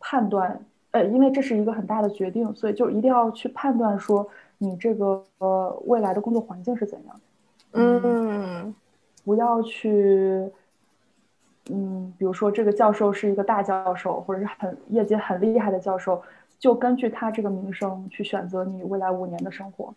[0.01, 0.59] 判断，
[0.91, 4.27] 呃，因为这是一个很大的决定，所以就一定要去判断说
[4.57, 7.21] 你这个呃未来的工作环境是怎样的。
[7.71, 8.75] 嗯，
[9.23, 10.51] 不要去。
[11.71, 16.21] 嗯，比如说这个教授是一个大教授，或者是很业界很厉害的教授，
[16.59, 19.93] 就根据他这个名声去选择你未来五年的生活。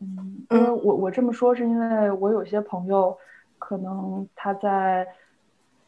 [0.00, 3.16] 嗯，因为我我这么说是因为我有些朋友，
[3.58, 5.06] 可能他在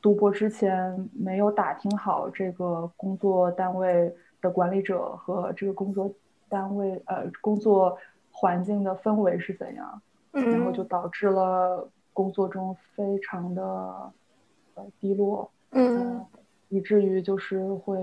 [0.02, 6.10] 读博之前没有打听好这个工作单位的管理者和这个工作
[6.48, 7.96] 单位呃工作
[8.32, 14.12] 环境的氛围是怎样，然后就导致了工作中非常的
[14.80, 16.24] 呃低落，嗯，
[16.68, 17.98] 以至于就是会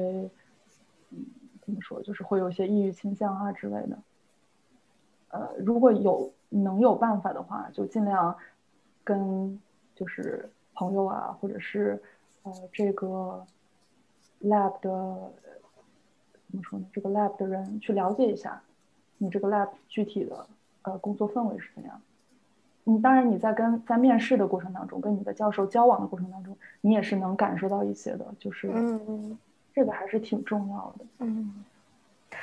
[1.09, 1.25] 嗯
[1.61, 3.97] 怎么说，就是会有一些抑郁倾向啊之类的。
[5.29, 8.35] 呃，如果有能有办法的话，就尽量
[9.03, 9.59] 跟
[9.95, 12.01] 就是朋友啊，或者是
[12.43, 13.45] 呃这个
[14.43, 15.33] lab 的
[16.49, 16.85] 怎么说呢？
[16.93, 18.61] 这个 lab 的人去了解一下
[19.17, 20.47] 你这个 lab 具体的
[20.83, 22.01] 呃工作氛围是怎样。
[22.87, 29.37] 嗯，当然你在跟在面试的过程当中，跟你的教授交往的过程当中，你也是能感受到一些的，就是嗯嗯，
[29.73, 31.05] 这个还是挺重要的。
[31.19, 31.65] 嗯，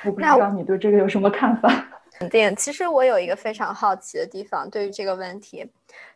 [0.05, 1.69] 我不知道你对这个有什么看法？
[2.17, 5.69] 肯定，其实我有一个非常好奇的地方，对于这个问题，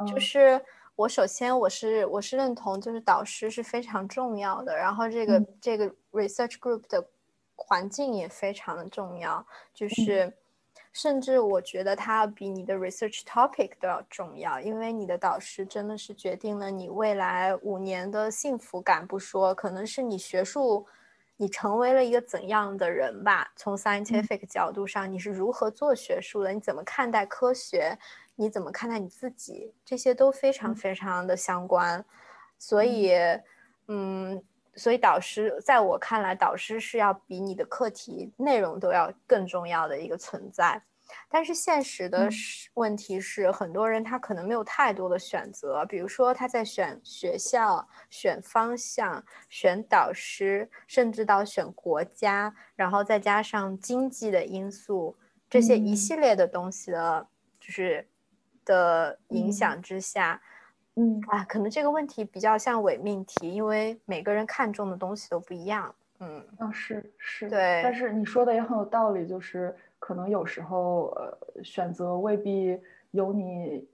[0.08, 0.62] 就是
[0.96, 7.06] 我首先我是我是认同，就是导师是非常重要的，然后这个这个 research group 的
[7.56, 10.32] 环境也非常的重要，就是
[10.92, 20.86] 甚至我觉得它比你的 research topic 都要重要，因为你的导师真的是决定了你未来五年的幸福感不说，可能是你学术。
[21.42, 23.50] 你成为了一个怎样的人吧？
[23.56, 26.52] 从 scientific 角度上，你是如何做学术的？
[26.52, 27.98] 你怎么看待科学？
[28.36, 29.74] 你怎么看待你自己？
[29.86, 32.04] 这些都非常非常的相关。
[32.58, 33.14] 所以，
[33.88, 34.44] 嗯，
[34.80, 40.82] 所以导师在我看来，导师是要比你的课题内容都要更重要的一个存在。
[41.28, 42.30] 但是现实的
[42.76, 55.18] 问题是，很多人他可能没有太多的选择，比如说他在选学校、选方向、选导师，甚至到选国家，然后再加上经济的因素，
[55.50, 57.28] 这些一系列的东西的，
[57.60, 58.08] 就是
[58.64, 60.59] 的影响之下，嗯
[61.28, 65.94] 啊，可能这个问题比较像伪命题，因为每个人看重的东西都不一样。
[66.20, 69.76] 嗯，啊是是，对，但是你说的也很有道理，就是。
[70.02, 72.80] 可能有时候，呃，选择未必
[73.12, 73.86] 有你，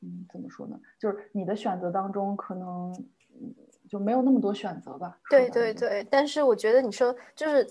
[0.00, 0.76] 嗯，怎么说呢？
[0.98, 2.92] 就是你的选择当中，可能
[3.88, 5.16] 就没有那么多选择吧。
[5.30, 7.64] 对对对，但是我觉得你说就是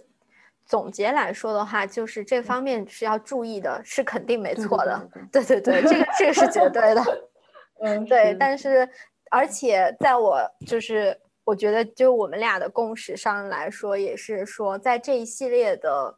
[0.66, 5.10] 总结来说的话，就是这方面是要注意的，是肯定没错的。
[5.30, 7.04] 对对对，这个这个是绝对的。
[7.82, 8.36] 嗯，对。
[8.40, 8.90] 但是，
[9.30, 16.18] 而且在我就是我觉得，就我们俩的共识上来说，也是说在这一系列的。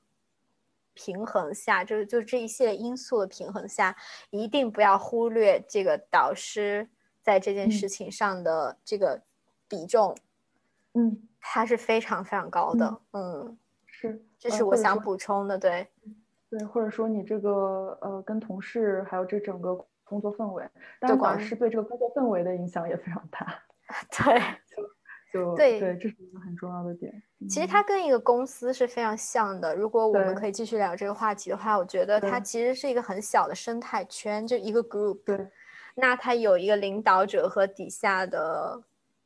[0.95, 3.97] 平衡下，就是就这一系列因素的平衡下，
[4.29, 6.87] 一定不要忽略这个导师
[7.23, 9.19] 在这件事情上的这个
[9.67, 10.15] 比重，
[10.93, 13.57] 嗯，它是非常非常高的，嗯，
[13.87, 15.87] 是，这是我想补充的，对，
[16.47, 19.83] 对，或者说你这个呃跟同事还有这整个
[20.13, 20.63] 工作氛围，
[20.99, 23.63] 但导师对这个工作氛围的影响也非常大，
[24.23, 24.41] 对。
[25.33, 27.11] 就对对，这是一个很重要的点。
[27.49, 29.75] 其实它跟一个公司是非常像的。
[29.75, 35.23] 如果我们可以继续聊这个话题的话，我觉得它其实是一个很小的生态圈，就一个 group。
[35.25, 35.49] 对。
[35.95, 38.79] 那它有一个领导者和底下的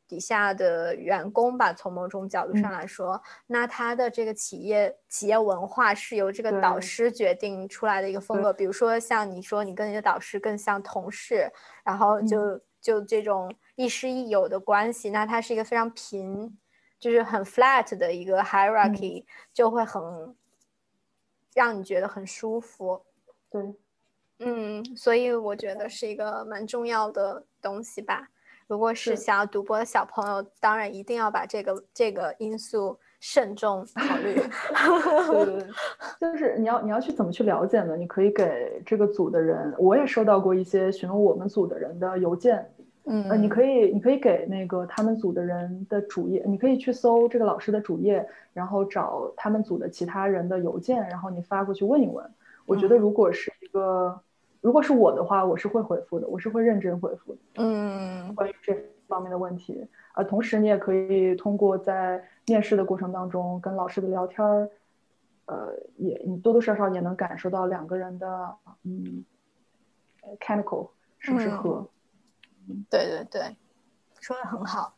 [0.08, 1.74] 底下的员工吧。
[1.74, 8.52] 从某种角度上来说，那他的这个企业企业文化是由这个导师决定出来的一个风格。
[8.54, 11.52] 比如说像你说，你跟你的导师更像同事，
[11.84, 13.54] 然后就就这种。
[13.80, 16.58] 亦师亦友的关系，那它是一个非常平，
[17.00, 20.36] 就是很 flat 的一个 hierarchy，就会很
[21.54, 23.06] 让你觉得很舒服。
[23.52, 23.76] 对，
[24.40, 28.30] 嗯，所以我觉得是一个蛮重要的东西吧。
[28.68, 34.36] 如果是想要读博的小朋友，当然一定要把这个这个因素慎重考虑。
[35.32, 35.64] 对对
[36.20, 37.96] 对，就是你要你要去怎么去了解呢？
[37.96, 42.70] 你可以给这个组的人，我也收到过一些询问我们组的人的邮件。
[43.10, 52.30] 嗯，呃，你可以，你可以给那个他们组的人的主页，你可以去搜这个老师的主页，然后找他们组的其他人的邮件，然后你发过去问一问。
[52.66, 54.20] 我觉得如果是一个，
[54.62, 57.40] 如果是我的话，我是会回复的，我是会认真回复的。
[57.56, 58.76] 嗯，关于这
[59.08, 64.70] 方面的问题，呃，同时你也可以通过在面试的过程当中跟老师的聊天儿，
[65.46, 69.24] 呃，也你多多少少也能感受到两个人的嗯
[70.40, 70.90] ，chemical
[71.20, 71.88] 是不是合。
[72.90, 73.56] 对对对，
[74.20, 74.94] 说的很好。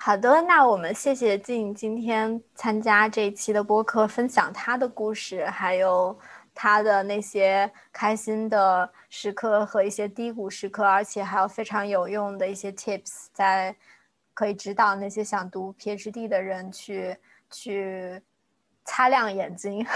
[0.00, 6.16] 好的，那我们谢谢静今天参加这一期的播客，分享她的故事，还有
[6.60, 13.72] 他的那些开心的时刻和一些低谷时刻，而且还有非常有用的一些 tips，在
[14.34, 17.16] 可以指导那些想读 PhD 的人去
[17.48, 18.20] 去
[18.84, 19.86] 擦亮眼睛，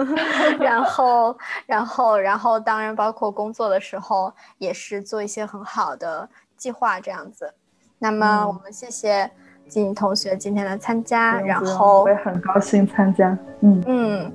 [0.60, 7.54] 然后，然后，然后，当然包括工作的时候，也是做一些很好的计划这样子。
[7.98, 9.30] 那么，我们谢谢
[9.66, 13.30] 静怡同学今天的参加，然后我也很高兴参加。
[13.60, 14.32] 嗯嗯，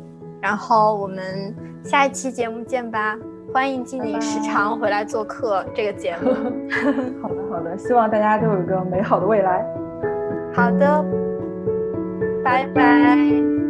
[0.47, 3.17] 然后我们下一期节目见吧。
[3.53, 6.31] 欢迎静怡时常回来做客这个节目。
[7.21, 9.65] 好的，好的，希望大家都有一个美好的未来。
[10.53, 11.03] 好的，
[12.45, 13.66] 拜拜。